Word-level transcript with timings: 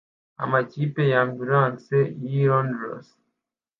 Amapikipiki 0.43 1.09
ya 1.11 1.17
ambulance 1.25 1.97
y'i 2.27 2.43
Londres 2.49 3.07